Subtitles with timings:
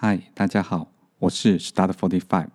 [0.00, 2.50] 嗨，大家好，我是 Start Forty Five，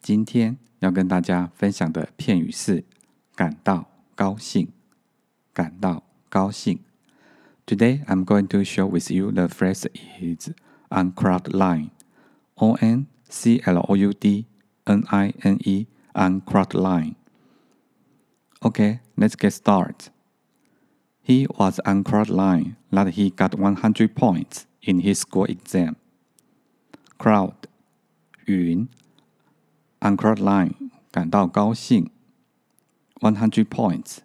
[0.00, 2.82] 今天要跟大家分享的片语是
[3.36, 4.68] 感到高兴，
[5.52, 6.80] 感到高兴。
[7.66, 9.86] Today I'm going to share with you the phrase
[10.18, 10.48] is
[10.88, 11.90] on cloud nine,
[12.54, 14.46] O N C L O U D
[14.84, 17.16] N I N E, on cloud nine.
[18.62, 20.10] Okay, let's get started.
[21.20, 25.96] He was on cloud nine that he got 100 points in his school exam.
[27.18, 27.54] Cloud
[28.46, 28.88] 云
[29.98, 32.10] ，Anchor Line 感到高兴
[33.16, 34.18] ，One Hundred Points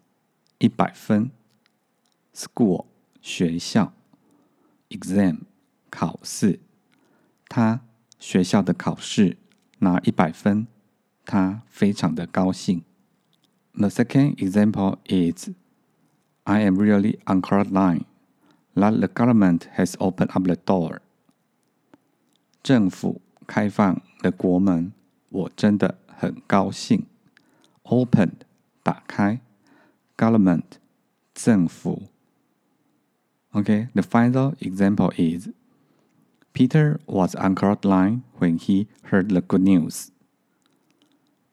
[0.59, 1.31] 一百分
[2.35, 2.85] ，School
[3.19, 3.93] 学校
[4.89, 5.39] ，Exam
[5.89, 6.59] 考试，
[7.49, 7.81] 他
[8.19, 9.37] 学校的考试
[9.79, 10.67] 拿一百分，
[11.25, 12.83] 他非常的高兴。
[13.73, 15.49] The second example is,
[16.43, 18.05] I am really on cloud nine.
[18.75, 20.99] That the government has opened up the door.
[22.62, 24.92] 政府开放了国门，
[25.30, 27.06] 我真的很高兴。
[27.82, 28.36] Open
[28.82, 29.40] 打开，
[30.16, 30.64] Government
[31.34, 32.08] 政府。
[33.52, 35.48] Okay, the final example is
[36.52, 40.08] Peter was on cloud line when he heard the good news.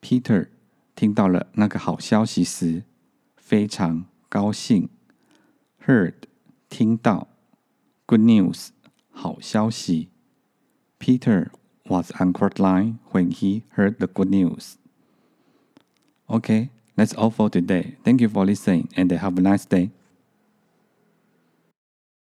[0.02, 0.50] Peter
[0.96, 2.84] 听到了那个好消息时，
[3.38, 4.90] 非常高兴。
[5.86, 6.14] Heard
[6.70, 7.30] 听到，
[8.06, 8.70] good news
[9.10, 10.10] 好消息。
[11.01, 11.51] Peter
[11.89, 14.79] was on cloud nine when he heard the good news.
[16.29, 17.97] Okay, that's all for today.
[18.05, 19.91] Thank you for listening and have a nice day.